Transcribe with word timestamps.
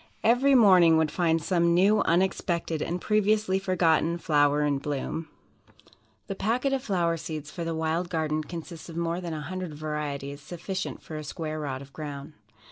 Every 0.23 0.55
morning 0.55 0.97
would 0.97 1.11
find 1.11 1.39
some 1.39 1.75
new, 1.75 1.99
unexpected, 1.99 2.81
and 2.81 2.99
previously 2.99 3.59
forgotten 3.59 4.17
flower 4.17 4.63
in 4.63 4.79
bloom." 4.79 5.27
The 6.25 6.33
packet 6.33 6.73
of 6.73 6.81
Flower 6.81 7.17
Seeds 7.17 7.51
for 7.51 7.63
the 7.63 7.75
"Wild 7.75 8.09
Garden" 8.09 8.43
consists 8.43 8.89
of 8.89 8.97
more 8.97 9.21
than 9.21 9.35
a 9.35 9.41
hundred 9.41 9.75
varieties, 9.75 10.41
sufficient 10.41 11.03
for 11.03 11.17
a 11.17 11.23
square 11.23 11.59
rod 11.59 11.83
of 11.83 11.93
ground. 11.93 12.33